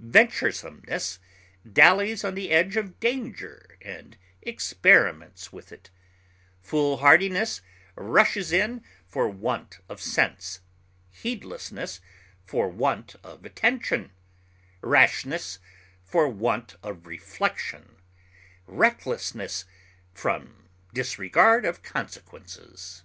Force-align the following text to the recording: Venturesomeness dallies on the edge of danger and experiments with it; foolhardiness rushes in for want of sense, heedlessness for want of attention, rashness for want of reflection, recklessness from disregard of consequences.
Venturesomeness 0.00 1.18
dallies 1.70 2.24
on 2.24 2.34
the 2.34 2.50
edge 2.50 2.78
of 2.78 2.98
danger 2.98 3.76
and 3.82 4.16
experiments 4.40 5.52
with 5.52 5.70
it; 5.70 5.90
foolhardiness 6.62 7.60
rushes 7.94 8.52
in 8.52 8.82
for 9.06 9.28
want 9.28 9.80
of 9.90 10.00
sense, 10.00 10.60
heedlessness 11.10 12.00
for 12.46 12.70
want 12.70 13.16
of 13.22 13.44
attention, 13.44 14.12
rashness 14.80 15.58
for 16.02 16.26
want 16.26 16.74
of 16.82 17.04
reflection, 17.06 17.96
recklessness 18.66 19.66
from 20.14 20.70
disregard 20.94 21.66
of 21.66 21.82
consequences. 21.82 23.04